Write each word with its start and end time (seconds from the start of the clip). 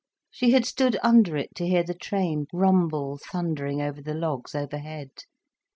She 0.31 0.49
had 0.49 0.65
stood 0.65 0.97
under 1.03 1.37
it 1.37 1.53
to 1.53 1.67
hear 1.67 1.83
the 1.83 1.93
train 1.93 2.47
rumble 2.51 3.19
thundering 3.19 3.83
over 3.83 4.01
the 4.01 4.15
logs 4.15 4.55
overhead. 4.55 5.11